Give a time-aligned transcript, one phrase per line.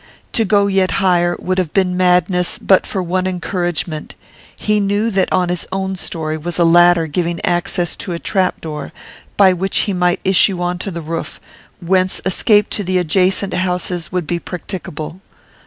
[0.33, 4.15] To go yet higher would have been madness but for one encouragement:
[4.59, 8.61] he knew that on his own storey was a ladder giving access to a trap
[8.61, 8.91] door,
[9.37, 11.39] by which he might issue on to the roof,
[11.81, 15.21] whence escape to the adjacent houses would be practicable.